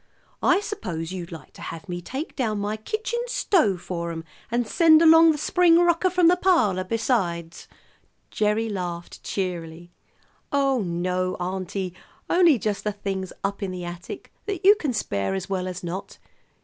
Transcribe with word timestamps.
I 0.41 0.61
suppose 0.61 1.11
you'd 1.11 1.31
like 1.31 1.53
to 1.53 1.61
have 1.61 1.87
me 1.87 2.01
take 2.01 2.35
down 2.35 2.57
my 2.57 2.75
kitchen 2.75 3.19
stove 3.27 3.81
for 3.81 4.11
'em, 4.11 4.23
and 4.49 4.67
send 4.67 4.99
along 4.99 5.31
the 5.31 5.37
spring 5.37 5.77
rocker, 5.77 6.09
from 6.09 6.27
the 6.27 6.35
parlor, 6.35 6.83
besides." 6.83 7.67
Gerry 8.31 8.67
laughed 8.67 9.21
cheerily. 9.21 9.91
"Oh, 10.51 10.81
no, 10.81 11.35
auntie, 11.35 11.93
only 12.31 12.57
just 12.57 12.83
the 12.83 12.91
things 12.93 13.31
up 13.43 13.61
in 13.61 13.69
the 13.69 13.85
attic 13.85 14.33
that 14.47 14.65
you 14.65 14.73
can 14.73 14.91
spare 14.91 15.35
as 15.35 15.51
well 15.51 15.67
as 15.67 15.83
not. 15.83 16.17